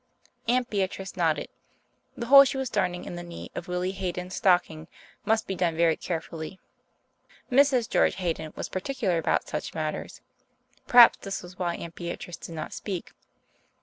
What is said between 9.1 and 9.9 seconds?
about such